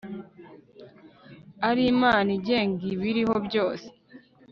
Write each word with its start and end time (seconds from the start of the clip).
ari 1.69 1.83
imana 1.93 2.29
igenga 2.37 2.83
ibiriho 2.93 3.35
byose 3.47 3.87